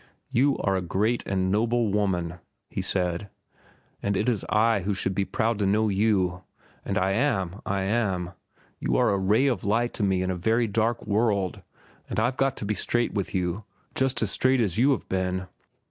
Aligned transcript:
"You 0.31 0.57
are 0.57 0.75
a 0.75 0.81
great 0.81 1.21
and 1.27 1.51
noble 1.51 1.91
woman," 1.93 2.39
he 2.71 2.81
said. 2.81 3.29
"And 4.01 4.17
it 4.17 4.27
is 4.27 4.43
I 4.49 4.79
who 4.79 4.95
should 4.95 5.13
be 5.13 5.25
proud 5.25 5.59
to 5.59 5.67
know 5.67 5.89
you. 5.89 6.41
And 6.83 6.97
I 6.97 7.11
am, 7.11 7.61
I 7.67 7.83
am. 7.83 8.31
You 8.79 8.97
are 8.97 9.11
a 9.11 9.19
ray 9.19 9.45
of 9.45 9.63
light 9.63 9.93
to 9.93 10.01
me 10.03 10.23
in 10.23 10.31
a 10.31 10.35
very 10.35 10.65
dark 10.65 11.05
world, 11.05 11.61
and 12.09 12.19
I've 12.19 12.35
got 12.37 12.57
to 12.57 12.65
be 12.65 12.73
straight 12.73 13.13
with 13.13 13.35
you, 13.35 13.63
just 13.93 14.23
as 14.23 14.31
straight 14.31 14.59
as 14.59 14.79
you 14.79 14.89
have 14.89 15.07
been." 15.07 15.45